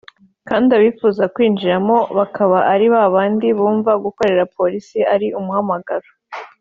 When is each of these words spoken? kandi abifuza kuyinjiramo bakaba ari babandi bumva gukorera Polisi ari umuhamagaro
kandi 0.47 0.69
abifuza 0.77 1.23
kuyinjiramo 1.33 1.97
bakaba 2.17 2.57
ari 2.73 2.85
babandi 2.95 3.47
bumva 3.59 3.91
gukorera 4.03 4.49
Polisi 4.57 4.97
ari 5.13 5.27
umuhamagaro 5.39 6.09